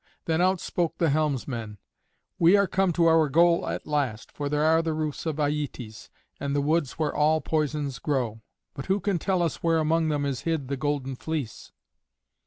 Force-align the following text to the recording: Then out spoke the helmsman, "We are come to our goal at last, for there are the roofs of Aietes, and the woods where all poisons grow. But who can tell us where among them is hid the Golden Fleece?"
Then 0.25 0.41
out 0.41 0.59
spoke 0.59 0.97
the 0.97 1.11
helmsman, 1.11 1.77
"We 2.39 2.57
are 2.57 2.65
come 2.65 2.91
to 2.93 3.05
our 3.05 3.29
goal 3.29 3.67
at 3.67 3.85
last, 3.85 4.31
for 4.31 4.49
there 4.49 4.63
are 4.63 4.81
the 4.81 4.95
roofs 4.95 5.27
of 5.27 5.35
Aietes, 5.39 6.09
and 6.39 6.55
the 6.55 6.59
woods 6.61 6.93
where 6.93 7.13
all 7.15 7.39
poisons 7.39 7.99
grow. 7.99 8.41
But 8.73 8.87
who 8.87 8.99
can 8.99 9.19
tell 9.19 9.43
us 9.43 9.57
where 9.61 9.77
among 9.77 10.09
them 10.09 10.25
is 10.25 10.39
hid 10.41 10.69
the 10.69 10.75
Golden 10.75 11.15
Fleece?" 11.15 11.71